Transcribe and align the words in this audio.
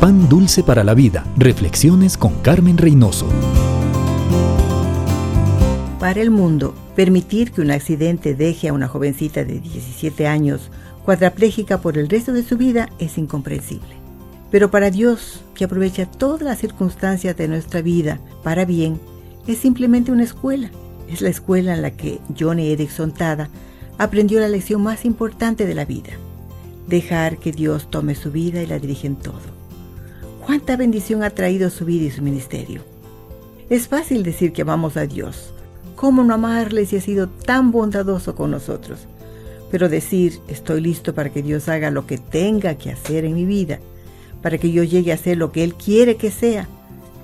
Pan 0.00 0.28
Dulce 0.28 0.62
para 0.62 0.84
la 0.84 0.94
Vida. 0.94 1.26
Reflexiones 1.36 2.16
con 2.16 2.34
Carmen 2.40 2.78
Reynoso. 2.78 3.26
Para 5.98 6.20
el 6.20 6.30
mundo, 6.30 6.72
permitir 6.94 7.50
que 7.50 7.62
un 7.62 7.72
accidente 7.72 8.36
deje 8.36 8.68
a 8.68 8.72
una 8.72 8.86
jovencita 8.86 9.42
de 9.42 9.58
17 9.58 10.28
años 10.28 10.70
cuadraplégica 11.04 11.80
por 11.80 11.98
el 11.98 12.08
resto 12.08 12.32
de 12.32 12.44
su 12.44 12.56
vida 12.56 12.90
es 13.00 13.18
incomprensible. 13.18 13.88
Pero 14.52 14.70
para 14.70 14.92
Dios, 14.92 15.42
que 15.56 15.64
aprovecha 15.64 16.06
todas 16.06 16.42
las 16.42 16.58
circunstancias 16.60 17.36
de 17.36 17.48
nuestra 17.48 17.82
vida 17.82 18.20
para 18.44 18.64
bien, 18.64 19.00
es 19.48 19.58
simplemente 19.58 20.12
una 20.12 20.22
escuela. 20.22 20.70
Es 21.08 21.22
la 21.22 21.30
escuela 21.30 21.74
en 21.74 21.82
la 21.82 21.90
que 21.90 22.20
Johnny 22.38 22.68
Erickson 22.68 23.10
Tada 23.10 23.50
aprendió 23.98 24.38
la 24.38 24.48
lección 24.48 24.80
más 24.80 25.04
importante 25.04 25.66
de 25.66 25.74
la 25.74 25.84
vida. 25.84 26.10
Dejar 26.86 27.38
que 27.38 27.50
Dios 27.50 27.90
tome 27.90 28.14
su 28.14 28.30
vida 28.30 28.62
y 28.62 28.66
la 28.66 28.78
dirige 28.78 29.08
en 29.08 29.16
todo 29.16 29.57
cuánta 30.48 30.78
bendición 30.78 31.24
ha 31.24 31.28
traído 31.28 31.68
su 31.68 31.84
vida 31.84 32.06
y 32.06 32.10
su 32.10 32.22
ministerio. 32.22 32.80
Es 33.68 33.86
fácil 33.86 34.22
decir 34.22 34.54
que 34.54 34.62
amamos 34.62 34.96
a 34.96 35.06
Dios. 35.06 35.52
¿Cómo 35.94 36.24
no 36.24 36.32
amarle 36.32 36.86
si 36.86 36.96
ha 36.96 37.02
sido 37.02 37.28
tan 37.28 37.70
bondadoso 37.70 38.34
con 38.34 38.52
nosotros? 38.52 39.00
Pero 39.70 39.90
decir, 39.90 40.40
estoy 40.48 40.80
listo 40.80 41.14
para 41.14 41.28
que 41.28 41.42
Dios 41.42 41.68
haga 41.68 41.90
lo 41.90 42.06
que 42.06 42.16
tenga 42.16 42.76
que 42.76 42.90
hacer 42.90 43.26
en 43.26 43.34
mi 43.34 43.44
vida, 43.44 43.78
para 44.40 44.56
que 44.56 44.72
yo 44.72 44.82
llegue 44.84 45.12
a 45.12 45.18
ser 45.18 45.36
lo 45.36 45.52
que 45.52 45.62
Él 45.62 45.74
quiere 45.74 46.16
que 46.16 46.30
sea, 46.30 46.66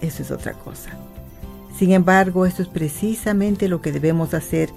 eso 0.00 0.24
es 0.24 0.32
otra 0.32 0.54
cosa. 0.54 0.90
Sin 1.78 1.92
embargo, 1.92 2.44
esto 2.44 2.62
es 2.62 2.68
precisamente 2.68 3.68
lo 3.68 3.80
que 3.80 3.92
debemos 3.92 4.34
hacer 4.34 4.70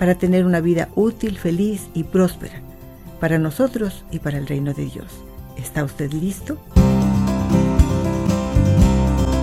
para 0.00 0.16
tener 0.16 0.44
una 0.44 0.60
vida 0.60 0.88
útil, 0.96 1.38
feliz 1.38 1.86
y 1.94 2.02
próspera, 2.02 2.60
para 3.20 3.38
nosotros 3.38 4.04
y 4.10 4.18
para 4.18 4.38
el 4.38 4.48
reino 4.48 4.74
de 4.74 4.86
Dios. 4.86 5.06
¿Está 5.56 5.84
usted 5.84 6.10
listo? 6.12 6.58